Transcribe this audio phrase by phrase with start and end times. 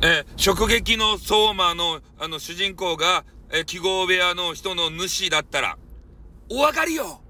[0.00, 5.76] えー、直撃の相馬の、あの、主人公が、えー、記号部屋の人の主だったら、
[6.48, 7.20] お分かりよ。